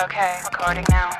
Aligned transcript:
Okay, 0.00 0.38
recording 0.44 0.84
now. 0.90 1.10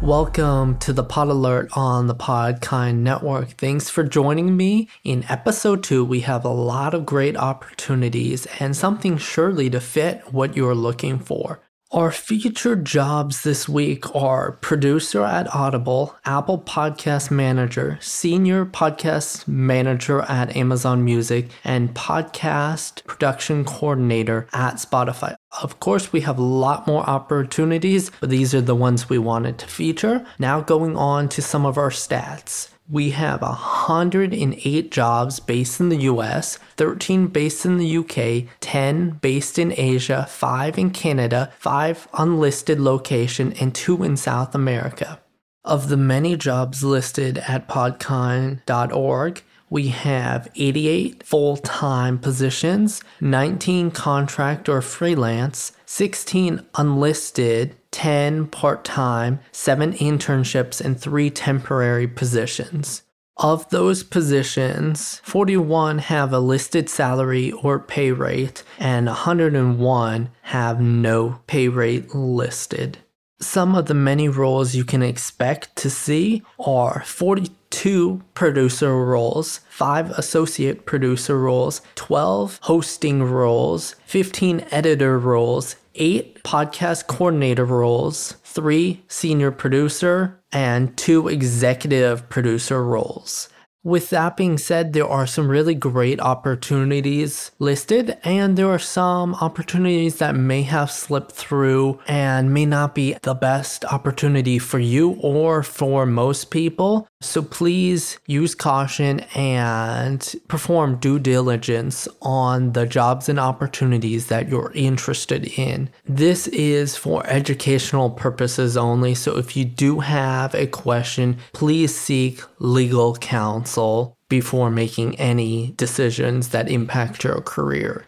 Welcome 0.00 0.78
to 0.78 0.94
the 0.94 1.04
Pod 1.04 1.28
Alert 1.28 1.68
on 1.74 2.06
the 2.06 2.14
Podkind 2.14 3.00
Network. 3.00 3.50
Thanks 3.50 3.90
for 3.90 4.04
joining 4.04 4.56
me. 4.56 4.88
In 5.04 5.26
episode 5.28 5.82
two, 5.82 6.02
we 6.02 6.20
have 6.20 6.46
a 6.46 6.48
lot 6.48 6.94
of 6.94 7.04
great 7.04 7.36
opportunities 7.36 8.46
and 8.58 8.74
something 8.74 9.18
surely 9.18 9.68
to 9.68 9.80
fit 9.80 10.32
what 10.32 10.56
you're 10.56 10.74
looking 10.74 11.18
for. 11.18 11.60
Our 11.92 12.12
featured 12.12 12.84
jobs 12.84 13.42
this 13.42 13.68
week 13.68 14.14
are 14.14 14.52
producer 14.52 15.24
at 15.24 15.52
Audible, 15.52 16.14
Apple 16.24 16.60
Podcast 16.60 17.32
Manager, 17.32 17.98
senior 18.00 18.64
podcast 18.64 19.48
manager 19.48 20.22
at 20.22 20.54
Amazon 20.54 21.04
Music, 21.04 21.48
and 21.64 21.92
podcast 21.92 23.04
production 23.06 23.64
coordinator 23.64 24.46
at 24.52 24.74
Spotify. 24.74 25.34
Of 25.60 25.80
course, 25.80 26.12
we 26.12 26.20
have 26.20 26.38
a 26.38 26.42
lot 26.42 26.86
more 26.86 27.02
opportunities, 27.10 28.12
but 28.20 28.30
these 28.30 28.54
are 28.54 28.60
the 28.60 28.76
ones 28.76 29.08
we 29.08 29.18
wanted 29.18 29.58
to 29.58 29.66
feature. 29.66 30.24
Now, 30.38 30.60
going 30.60 30.96
on 30.96 31.28
to 31.30 31.42
some 31.42 31.66
of 31.66 31.76
our 31.76 31.90
stats 31.90 32.68
we 32.90 33.10
have 33.10 33.42
108 33.42 34.90
jobs 34.90 35.38
based 35.38 35.80
in 35.80 35.88
the 35.90 36.02
US, 36.02 36.58
13 36.76 37.28
based 37.28 37.64
in 37.64 37.78
the 37.78 37.96
UK, 37.98 38.48
10 38.60 39.10
based 39.22 39.58
in 39.58 39.72
Asia, 39.76 40.26
5 40.28 40.78
in 40.78 40.90
Canada, 40.90 41.52
5 41.58 42.08
unlisted 42.14 42.80
location, 42.80 43.52
and 43.60 43.74
2 43.74 44.02
in 44.02 44.16
South 44.16 44.54
America. 44.54 45.20
Of 45.64 45.88
the 45.88 45.96
many 45.96 46.36
jobs 46.36 46.82
listed 46.82 47.38
at 47.38 47.68
podkind.org, 47.68 49.42
we 49.70 49.88
have 49.88 50.50
88 50.56 51.22
full 51.22 51.56
time 51.56 52.18
positions, 52.18 53.02
19 53.20 53.92
contract 53.92 54.68
or 54.68 54.82
freelance, 54.82 55.72
16 55.86 56.66
unlisted, 56.74 57.76
10 57.92 58.48
part 58.48 58.84
time, 58.84 59.40
7 59.52 59.92
internships, 59.94 60.80
and 60.80 61.00
3 61.00 61.30
temporary 61.30 62.08
positions. 62.08 63.02
Of 63.36 63.70
those 63.70 64.02
positions, 64.02 65.20
41 65.24 65.98
have 65.98 66.32
a 66.32 66.40
listed 66.40 66.90
salary 66.90 67.52
or 67.52 67.78
pay 67.78 68.12
rate, 68.12 68.62
and 68.78 69.06
101 69.06 70.30
have 70.42 70.80
no 70.80 71.40
pay 71.46 71.68
rate 71.68 72.14
listed. 72.14 72.98
Some 73.42 73.74
of 73.74 73.86
the 73.86 73.94
many 73.94 74.28
roles 74.28 74.74
you 74.74 74.84
can 74.84 75.02
expect 75.02 75.74
to 75.76 75.88
see 75.88 76.42
are 76.58 77.02
42 77.06 78.22
producer 78.34 78.94
roles, 78.94 79.60
5 79.70 80.10
associate 80.10 80.84
producer 80.84 81.38
roles, 81.38 81.80
12 81.94 82.58
hosting 82.64 83.22
roles, 83.22 83.96
15 84.04 84.66
editor 84.70 85.18
roles, 85.18 85.76
8 85.94 86.44
podcast 86.44 87.06
coordinator 87.06 87.64
roles, 87.64 88.32
3 88.44 89.02
senior 89.08 89.50
producer, 89.50 90.38
and 90.52 90.94
2 90.98 91.28
executive 91.28 92.28
producer 92.28 92.84
roles. 92.84 93.48
With 93.82 94.10
that 94.10 94.36
being 94.36 94.58
said, 94.58 94.92
there 94.92 95.08
are 95.08 95.26
some 95.26 95.48
really 95.48 95.74
great 95.74 96.20
opportunities 96.20 97.50
listed, 97.58 98.18
and 98.24 98.58
there 98.58 98.68
are 98.68 98.78
some 98.78 99.34
opportunities 99.36 100.16
that 100.18 100.34
may 100.34 100.62
have 100.64 100.90
slipped 100.90 101.32
through 101.32 101.98
and 102.06 102.52
may 102.52 102.66
not 102.66 102.94
be 102.94 103.16
the 103.22 103.32
best 103.32 103.86
opportunity 103.86 104.58
for 104.58 104.78
you 104.78 105.12
or 105.22 105.62
for 105.62 106.04
most 106.04 106.50
people. 106.50 107.08
So 107.22 107.42
please 107.42 108.18
use 108.26 108.54
caution 108.54 109.20
and 109.34 110.34
perform 110.48 110.96
due 110.96 111.18
diligence 111.18 112.08
on 112.22 112.72
the 112.72 112.86
jobs 112.86 113.28
and 113.28 113.38
opportunities 113.38 114.28
that 114.28 114.48
you're 114.48 114.72
interested 114.74 115.46
in. 115.58 115.90
This 116.06 116.48
is 116.48 116.96
for 116.96 117.26
educational 117.26 118.08
purposes 118.08 118.74
only. 118.74 119.14
So 119.14 119.36
if 119.36 119.54
you 119.54 119.66
do 119.66 120.00
have 120.00 120.54
a 120.54 120.66
question, 120.66 121.36
please 121.52 121.94
seek 121.94 122.40
legal 122.58 123.14
counsel 123.16 124.16
before 124.30 124.70
making 124.70 125.18
any 125.20 125.72
decisions 125.76 126.48
that 126.48 126.70
impact 126.70 127.24
your 127.24 127.42
career. 127.42 128.06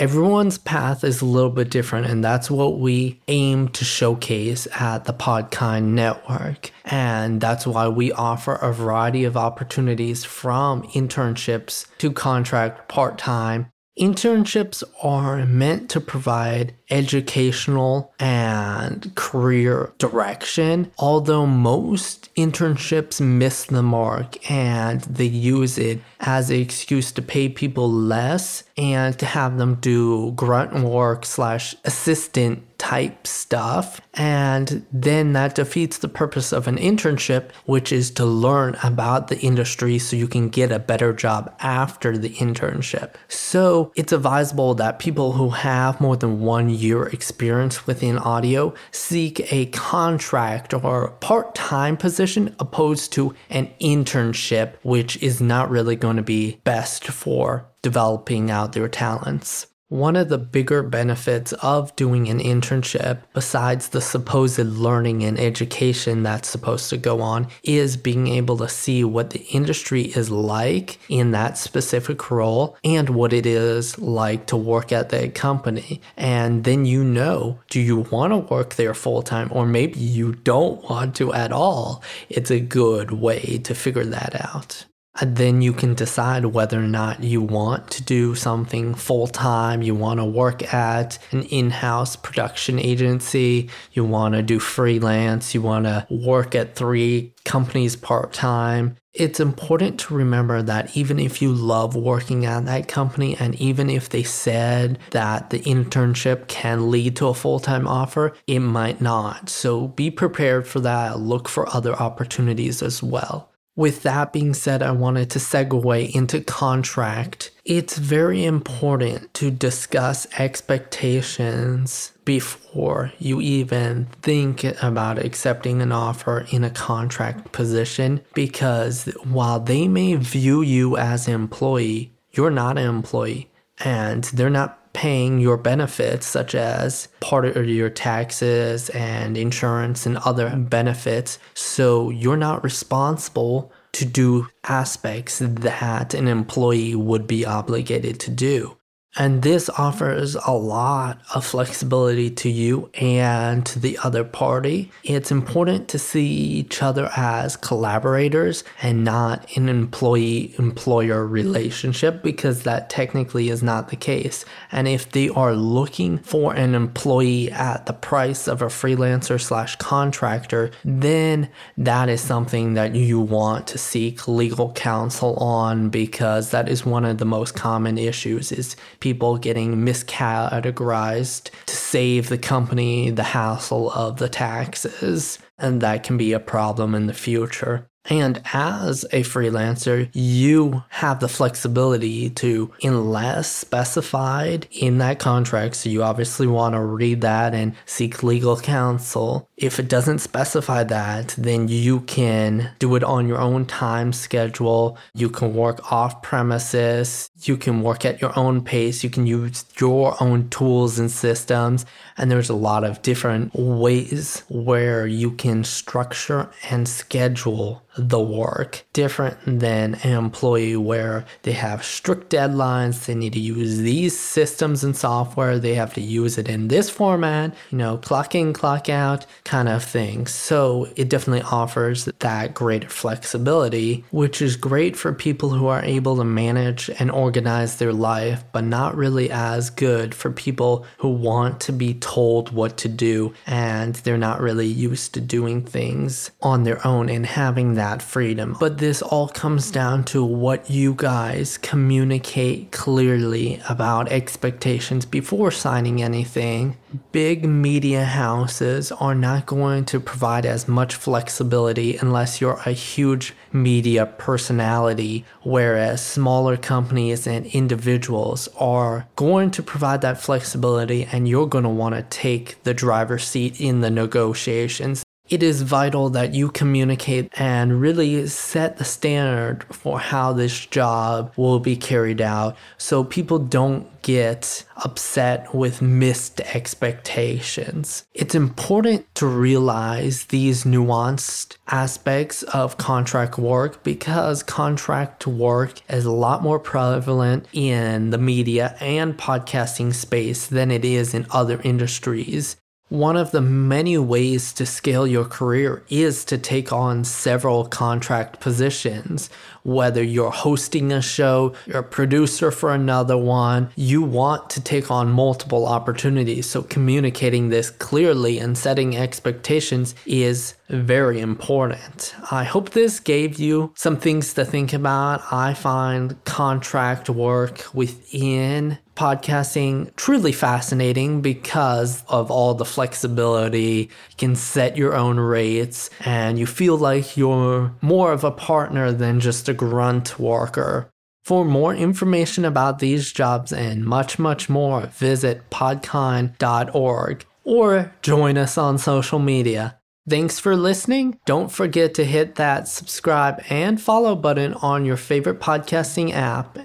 Everyone's 0.00 0.56
path 0.56 1.04
is 1.04 1.20
a 1.20 1.26
little 1.26 1.50
bit 1.50 1.70
different, 1.70 2.06
and 2.06 2.24
that's 2.24 2.50
what 2.50 2.78
we 2.78 3.20
aim 3.28 3.68
to 3.68 3.84
showcase 3.84 4.66
at 4.72 5.04
the 5.04 5.12
Podkind 5.12 5.84
Network. 5.84 6.72
And 6.86 7.40
that's 7.40 7.66
why 7.66 7.86
we 7.86 8.10
offer 8.10 8.54
a 8.54 8.72
variety 8.72 9.24
of 9.24 9.36
opportunities 9.36 10.24
from 10.24 10.82
internships 10.94 11.86
to 11.98 12.10
contract 12.10 12.88
part 12.88 13.18
time 13.18 13.70
Internships 14.00 14.82
are 15.02 15.44
meant 15.44 15.90
to 15.90 16.00
provide 16.00 16.72
educational 16.88 18.14
and 18.18 19.14
career 19.14 19.92
direction, 19.98 20.90
although 20.98 21.44
most 21.44 22.34
internships 22.34 23.20
miss 23.20 23.64
the 23.64 23.82
mark 23.82 24.50
and 24.50 25.02
they 25.02 25.26
use 25.26 25.76
it 25.76 26.00
as 26.20 26.48
an 26.48 26.56
excuse 26.60 27.12
to 27.12 27.20
pay 27.20 27.50
people 27.50 27.92
less 27.92 28.64
and 28.78 29.18
to 29.18 29.26
have 29.26 29.58
them 29.58 29.74
do 29.74 30.32
grunt 30.32 30.72
work 30.82 31.26
slash 31.26 31.76
assistant 31.84 32.62
type 32.90 33.24
stuff. 33.24 34.00
And 34.14 34.84
then 34.92 35.32
that 35.34 35.54
defeats 35.54 35.98
the 35.98 36.08
purpose 36.08 36.52
of 36.52 36.66
an 36.66 36.76
internship, 36.76 37.52
which 37.64 37.92
is 37.92 38.10
to 38.12 38.24
learn 38.24 38.76
about 38.82 39.28
the 39.28 39.38
industry 39.38 39.98
so 40.00 40.16
you 40.16 40.26
can 40.26 40.48
get 40.48 40.72
a 40.72 40.80
better 40.80 41.12
job 41.12 41.54
after 41.60 42.18
the 42.18 42.30
internship. 42.30 43.14
So 43.28 43.92
it's 43.94 44.12
advisable 44.12 44.74
that 44.74 44.98
people 44.98 45.32
who 45.32 45.50
have 45.50 46.00
more 46.00 46.16
than 46.16 46.40
one 46.40 46.68
year 46.68 47.04
experience 47.06 47.86
within 47.86 48.18
audio 48.18 48.74
seek 48.90 49.52
a 49.52 49.66
contract 49.66 50.74
or 50.74 51.12
part 51.20 51.54
time 51.54 51.96
position 51.96 52.56
opposed 52.58 53.12
to 53.12 53.36
an 53.50 53.70
internship, 53.80 54.74
which 54.82 55.16
is 55.22 55.40
not 55.40 55.70
really 55.70 55.94
going 55.94 56.16
to 56.16 56.22
be 56.22 56.60
best 56.64 57.06
for 57.06 57.66
developing 57.82 58.50
out 58.50 58.72
their 58.72 58.88
talents. 58.88 59.66
One 59.90 60.14
of 60.14 60.28
the 60.28 60.38
bigger 60.38 60.84
benefits 60.84 61.52
of 61.54 61.96
doing 61.96 62.28
an 62.28 62.38
internship, 62.38 63.22
besides 63.34 63.88
the 63.88 64.00
supposed 64.00 64.60
learning 64.60 65.24
and 65.24 65.36
education 65.36 66.22
that's 66.22 66.48
supposed 66.48 66.90
to 66.90 66.96
go 66.96 67.20
on, 67.20 67.48
is 67.64 67.96
being 67.96 68.28
able 68.28 68.56
to 68.58 68.68
see 68.68 69.02
what 69.02 69.30
the 69.30 69.40
industry 69.46 70.02
is 70.02 70.30
like 70.30 71.00
in 71.08 71.32
that 71.32 71.58
specific 71.58 72.30
role 72.30 72.76
and 72.84 73.10
what 73.10 73.32
it 73.32 73.46
is 73.46 73.98
like 73.98 74.46
to 74.46 74.56
work 74.56 74.92
at 74.92 75.08
that 75.08 75.34
company. 75.34 76.00
And 76.16 76.62
then 76.62 76.84
you 76.84 77.02
know 77.02 77.58
do 77.68 77.80
you 77.80 77.98
want 78.12 78.32
to 78.32 78.54
work 78.54 78.76
there 78.76 78.94
full 78.94 79.22
time 79.22 79.48
or 79.50 79.66
maybe 79.66 79.98
you 79.98 80.34
don't 80.34 80.88
want 80.88 81.16
to 81.16 81.32
at 81.34 81.50
all? 81.50 82.00
It's 82.28 82.52
a 82.52 82.60
good 82.60 83.10
way 83.10 83.58
to 83.64 83.74
figure 83.74 84.04
that 84.04 84.40
out. 84.40 84.84
And 85.18 85.36
then 85.36 85.60
you 85.60 85.72
can 85.72 85.94
decide 85.94 86.46
whether 86.46 86.78
or 86.78 86.86
not 86.86 87.24
you 87.24 87.42
want 87.42 87.90
to 87.90 88.02
do 88.02 88.34
something 88.34 88.94
full 88.94 89.26
time, 89.26 89.82
you 89.82 89.94
want 89.94 90.20
to 90.20 90.24
work 90.24 90.72
at 90.72 91.18
an 91.32 91.42
in 91.44 91.70
house 91.70 92.14
production 92.14 92.78
agency, 92.78 93.70
you 93.92 94.04
want 94.04 94.34
to 94.34 94.42
do 94.42 94.60
freelance, 94.60 95.52
you 95.52 95.62
want 95.62 95.86
to 95.86 96.06
work 96.10 96.54
at 96.54 96.76
three 96.76 97.34
companies 97.44 97.96
part 97.96 98.32
time. 98.32 98.96
It's 99.12 99.40
important 99.40 99.98
to 100.00 100.14
remember 100.14 100.62
that 100.62 100.96
even 100.96 101.18
if 101.18 101.42
you 101.42 101.52
love 101.52 101.96
working 101.96 102.46
at 102.46 102.66
that 102.66 102.86
company, 102.86 103.36
and 103.36 103.56
even 103.56 103.90
if 103.90 104.08
they 104.08 104.22
said 104.22 105.00
that 105.10 105.50
the 105.50 105.58
internship 105.60 106.46
can 106.46 106.92
lead 106.92 107.16
to 107.16 107.26
a 107.26 107.34
full 107.34 107.58
time 107.58 107.88
offer, 107.88 108.32
it 108.46 108.60
might 108.60 109.00
not. 109.00 109.50
So 109.50 109.88
be 109.88 110.12
prepared 110.12 110.68
for 110.68 110.78
that. 110.80 111.18
Look 111.18 111.48
for 111.48 111.68
other 111.74 111.94
opportunities 111.96 112.82
as 112.82 113.02
well. 113.02 113.50
With 113.80 114.02
that 114.02 114.34
being 114.34 114.52
said, 114.52 114.82
I 114.82 114.90
wanted 114.90 115.30
to 115.30 115.38
segue 115.38 116.14
into 116.14 116.42
contract. 116.42 117.50
It's 117.64 117.96
very 117.96 118.44
important 118.44 119.32
to 119.32 119.50
discuss 119.50 120.26
expectations 120.38 122.12
before 122.26 123.10
you 123.18 123.40
even 123.40 124.08
think 124.20 124.64
about 124.82 125.18
accepting 125.18 125.80
an 125.80 125.92
offer 125.92 126.46
in 126.50 126.62
a 126.62 126.68
contract 126.68 127.52
position 127.52 128.20
because 128.34 129.06
while 129.24 129.60
they 129.60 129.88
may 129.88 130.14
view 130.16 130.60
you 130.60 130.98
as 130.98 131.26
an 131.26 131.32
employee, 131.32 132.12
you're 132.32 132.50
not 132.50 132.76
an 132.76 132.86
employee 132.86 133.50
and 133.78 134.24
they're 134.24 134.50
not 134.50 134.79
paying 134.92 135.38
your 135.38 135.56
benefits, 135.56 136.26
such 136.26 136.54
as 136.54 137.08
part 137.20 137.44
of 137.44 137.68
your 137.68 137.90
taxes 137.90 138.88
and 138.90 139.36
insurance 139.36 140.06
and 140.06 140.18
other 140.18 140.54
benefits. 140.56 141.38
So 141.54 142.10
you're 142.10 142.36
not 142.36 142.64
responsible 142.64 143.72
to 143.92 144.04
do 144.04 144.48
aspects 144.64 145.40
that 145.40 146.14
an 146.14 146.28
employee 146.28 146.94
would 146.94 147.26
be 147.26 147.44
obligated 147.44 148.20
to 148.20 148.30
do. 148.30 148.76
And 149.16 149.42
this 149.42 149.68
offers 149.70 150.36
a 150.36 150.52
lot 150.52 151.20
of 151.34 151.44
flexibility 151.44 152.30
to 152.30 152.48
you 152.48 152.90
and 152.94 153.66
to 153.66 153.80
the 153.80 153.98
other 154.04 154.22
party. 154.22 154.92
It's 155.02 155.32
important 155.32 155.88
to 155.88 155.98
see 155.98 156.28
each 156.28 156.80
other 156.80 157.10
as 157.16 157.56
collaborators 157.56 158.62
and 158.80 159.04
not 159.04 159.56
an 159.56 159.68
employee 159.68 160.54
employer 160.58 161.26
relationship 161.26 162.22
because 162.22 162.62
that 162.62 162.88
technically 162.88 163.48
is 163.48 163.64
not 163.64 163.88
the 163.88 163.96
case. 163.96 164.44
And 164.70 164.86
if 164.86 165.10
they 165.10 165.28
are 165.28 165.54
looking 165.54 166.18
for 166.18 166.54
an 166.54 166.76
employee 166.76 167.50
at 167.50 167.86
the 167.86 167.92
price 167.92 168.46
of 168.46 168.62
a 168.62 168.66
freelancer 168.66 169.40
slash 169.40 169.74
contractor, 169.76 170.70
then 170.84 171.48
that 171.76 172.08
is 172.08 172.20
something 172.20 172.74
that 172.74 172.94
you 172.94 173.18
want 173.18 173.66
to 173.68 173.78
seek 173.78 174.28
legal 174.28 174.72
counsel 174.74 175.34
on 175.36 175.88
because 175.88 176.52
that 176.52 176.68
is 176.68 176.86
one 176.86 177.04
of 177.04 177.18
the 177.18 177.24
most 177.24 177.56
common 177.56 177.98
issues 177.98 178.52
is 178.52 178.76
people 179.00 179.38
getting 179.38 179.76
miscategorized 179.76 181.50
to 181.66 181.76
save 181.76 182.28
the 182.28 182.38
company 182.38 183.10
the 183.10 183.22
hassle 183.22 183.90
of 183.90 184.18
the 184.18 184.28
taxes. 184.28 185.38
And 185.58 185.80
that 185.80 186.04
can 186.04 186.16
be 186.16 186.32
a 186.32 186.40
problem 186.40 186.94
in 186.94 187.06
the 187.06 187.14
future. 187.14 187.89
And 188.06 188.40
as 188.52 189.04
a 189.12 189.22
freelancer, 189.22 190.08
you 190.14 190.84
have 190.88 191.20
the 191.20 191.28
flexibility 191.28 192.30
to, 192.30 192.72
unless 192.82 193.54
specified 193.54 194.66
in 194.70 194.98
that 194.98 195.18
contract, 195.18 195.76
so 195.76 195.90
you 195.90 196.02
obviously 196.02 196.46
want 196.46 196.74
to 196.74 196.80
read 196.80 197.20
that 197.20 197.54
and 197.54 197.74
seek 197.84 198.22
legal 198.22 198.58
counsel. 198.58 199.48
If 199.56 199.78
it 199.78 199.88
doesn't 199.88 200.20
specify 200.20 200.84
that, 200.84 201.34
then 201.36 201.68
you 201.68 202.00
can 202.00 202.70
do 202.78 202.96
it 202.96 203.04
on 203.04 203.28
your 203.28 203.38
own 203.38 203.66
time 203.66 204.12
schedule. 204.14 204.96
You 205.14 205.28
can 205.28 205.54
work 205.54 205.92
off 205.92 206.22
premises. 206.22 207.30
You 207.42 207.58
can 207.58 207.82
work 207.82 208.06
at 208.06 208.20
your 208.22 208.36
own 208.38 208.64
pace. 208.64 209.04
You 209.04 209.10
can 209.10 209.26
use 209.26 209.66
your 209.78 210.16
own 210.22 210.48
tools 210.48 210.98
and 210.98 211.10
systems. 211.10 211.84
And 212.16 212.30
there's 212.30 212.48
a 212.48 212.54
lot 212.54 212.84
of 212.84 213.02
different 213.02 213.54
ways 213.54 214.42
where 214.48 215.06
you 215.06 215.32
can 215.32 215.64
structure 215.64 216.50
and 216.70 216.88
schedule 216.88 217.82
the 217.96 218.20
work. 218.20 218.84
Different 218.92 219.38
than 219.44 219.96
an 219.96 220.12
employee 220.12 220.76
where 220.76 221.24
they 221.42 221.52
have 221.52 221.84
strict 221.84 222.30
deadlines 222.30 223.06
they 223.06 223.14
need 223.14 223.32
to 223.32 223.40
use 223.40 223.78
these 223.78 224.18
systems 224.18 224.84
and 224.84 224.96
software 224.96 225.58
they 225.58 225.74
have 225.74 225.94
to 225.94 226.00
use 226.00 226.38
it 226.38 226.48
in 226.48 226.68
this 226.68 226.90
format 226.90 227.54
you 227.70 227.78
know 227.78 227.96
clock 227.98 228.34
in 228.34 228.52
clock 228.52 228.88
out 228.88 229.26
kind 229.44 229.68
of 229.68 229.82
thing. 229.82 230.26
So 230.26 230.88
it 230.96 231.08
definitely 231.08 231.42
offers 231.42 232.04
that 232.04 232.54
greater 232.54 232.88
flexibility 232.88 234.04
which 234.10 234.42
is 234.42 234.56
great 234.56 234.96
for 234.96 235.12
people 235.12 235.50
who 235.50 235.66
are 235.66 235.84
able 235.84 236.16
to 236.16 236.24
manage 236.24 236.90
and 236.98 237.10
organize 237.10 237.76
their 237.76 237.92
life 237.92 238.44
but 238.52 238.64
not 238.64 238.96
really 238.96 239.30
as 239.30 239.70
good 239.70 240.14
for 240.14 240.30
people 240.30 240.86
who 240.98 241.08
want 241.08 241.60
to 241.60 241.72
be 241.72 241.94
told 241.94 242.52
what 242.52 242.76
to 242.78 242.88
do 242.88 243.32
and 243.46 243.94
they're 243.96 244.18
not 244.18 244.40
really 244.40 244.66
used 244.66 245.14
to 245.14 245.20
doing 245.20 245.62
things 245.62 246.30
on 246.42 246.64
their 246.64 246.84
own 246.86 247.08
and 247.08 247.26
having 247.26 247.74
that 247.80 248.02
freedom. 248.02 248.54
But 248.60 248.76
this 248.76 249.00
all 249.00 249.28
comes 249.28 249.70
down 249.70 250.04
to 250.12 250.22
what 250.22 250.68
you 250.68 250.92
guys 250.94 251.56
communicate 251.56 252.72
clearly 252.72 253.58
about 253.70 254.12
expectations 254.12 255.06
before 255.06 255.50
signing 255.50 256.02
anything. 256.02 256.76
Big 257.10 257.46
media 257.48 258.04
houses 258.04 258.92
are 258.92 259.14
not 259.14 259.46
going 259.46 259.86
to 259.86 259.98
provide 259.98 260.44
as 260.44 260.68
much 260.68 260.94
flexibility 260.94 261.96
unless 261.96 262.38
you're 262.38 262.60
a 262.66 262.72
huge 262.72 263.32
media 263.50 264.04
personality, 264.04 265.24
whereas 265.42 266.04
smaller 266.04 266.58
companies 266.58 267.26
and 267.26 267.46
individuals 267.46 268.46
are 268.58 269.08
going 269.16 269.50
to 269.52 269.62
provide 269.62 270.02
that 270.02 270.20
flexibility 270.20 271.04
and 271.04 271.26
you're 271.26 271.46
going 271.46 271.64
to 271.64 271.70
want 271.70 271.94
to 271.94 272.02
take 272.02 272.62
the 272.64 272.74
driver's 272.74 273.24
seat 273.24 273.58
in 273.58 273.80
the 273.80 273.90
negotiations 273.90 275.02
it 275.30 275.44
is 275.44 275.62
vital 275.62 276.10
that 276.10 276.34
you 276.34 276.50
communicate 276.50 277.30
and 277.38 277.80
really 277.80 278.26
set 278.26 278.76
the 278.76 278.84
standard 278.84 279.64
for 279.72 280.00
how 280.00 280.32
this 280.32 280.66
job 280.66 281.32
will 281.36 281.60
be 281.60 281.76
carried 281.76 282.20
out 282.20 282.56
so 282.76 283.04
people 283.04 283.38
don't 283.38 283.86
get 284.02 284.64
upset 284.78 285.54
with 285.54 285.80
missed 285.80 286.40
expectations. 286.40 288.04
It's 288.12 288.34
important 288.34 289.06
to 289.16 289.26
realize 289.26 290.24
these 290.26 290.64
nuanced 290.64 291.56
aspects 291.68 292.42
of 292.44 292.76
contract 292.76 293.38
work 293.38 293.84
because 293.84 294.42
contract 294.42 295.26
work 295.26 295.80
is 295.88 296.06
a 296.06 296.10
lot 296.10 296.42
more 296.42 296.58
prevalent 296.58 297.46
in 297.52 298.10
the 298.10 298.18
media 298.18 298.74
and 298.80 299.16
podcasting 299.16 299.94
space 299.94 300.48
than 300.48 300.72
it 300.72 300.84
is 300.84 301.14
in 301.14 301.26
other 301.30 301.60
industries. 301.62 302.56
One 302.90 303.16
of 303.16 303.30
the 303.30 303.40
many 303.40 303.96
ways 303.98 304.52
to 304.54 304.66
scale 304.66 305.06
your 305.06 305.24
career 305.24 305.84
is 305.88 306.24
to 306.24 306.36
take 306.36 306.72
on 306.72 307.04
several 307.04 307.64
contract 307.64 308.40
positions. 308.40 309.30
Whether 309.62 310.02
you're 310.02 310.32
hosting 310.32 310.90
a 310.90 311.00
show, 311.00 311.54
you're 311.66 311.78
a 311.78 311.84
producer 311.84 312.50
for 312.50 312.74
another 312.74 313.16
one, 313.16 313.70
you 313.76 314.02
want 314.02 314.50
to 314.50 314.60
take 314.60 314.90
on 314.90 315.12
multiple 315.12 315.68
opportunities. 315.68 316.50
So, 316.50 316.62
communicating 316.62 317.50
this 317.50 317.70
clearly 317.70 318.40
and 318.40 318.58
setting 318.58 318.96
expectations 318.96 319.94
is 320.04 320.56
very 320.68 321.20
important. 321.20 322.12
I 322.32 322.42
hope 322.42 322.70
this 322.70 322.98
gave 322.98 323.38
you 323.38 323.72
some 323.76 323.98
things 323.98 324.34
to 324.34 324.44
think 324.44 324.72
about. 324.72 325.22
I 325.30 325.54
find 325.54 326.24
contract 326.24 327.08
work 327.08 327.72
within 327.72 328.78
podcasting 329.00 329.96
truly 329.96 330.30
fascinating 330.30 331.22
because 331.22 332.04
of 332.06 332.30
all 332.30 332.52
the 332.52 332.66
flexibility. 332.66 333.88
You 334.10 334.16
can 334.18 334.36
set 334.36 334.76
your 334.76 334.94
own 334.94 335.18
rates 335.18 335.88
and 336.04 336.38
you 336.38 336.44
feel 336.44 336.76
like 336.76 337.16
you're 337.16 337.74
more 337.80 338.12
of 338.12 338.24
a 338.24 338.30
partner 338.30 338.92
than 338.92 339.18
just 339.18 339.48
a 339.48 339.54
grunt 339.54 340.18
worker. 340.18 340.90
For 341.24 341.46
more 341.46 341.74
information 341.74 342.44
about 342.44 342.78
these 342.78 343.10
jobs 343.10 343.54
and 343.54 343.86
much, 343.86 344.18
much 344.18 344.50
more, 344.50 344.82
visit 344.88 345.48
podkind.org 345.48 347.24
or 347.42 347.94
join 348.02 348.36
us 348.36 348.58
on 348.58 348.76
social 348.76 349.18
media. 349.18 349.78
Thanks 350.06 350.38
for 350.38 350.54
listening. 350.56 351.18
Don't 351.24 351.50
forget 351.50 351.94
to 351.94 352.04
hit 352.04 352.34
that 352.34 352.68
subscribe 352.68 353.42
and 353.48 353.80
follow 353.80 354.14
button 354.14 354.52
on 354.54 354.84
your 354.84 354.98
favorite 354.98 355.40
podcasting 355.40 356.12
app 356.12 356.58